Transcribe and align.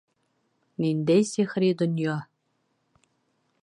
Ниндәй 0.85 1.21
сихри 1.33 1.71
донъя! 1.83 2.17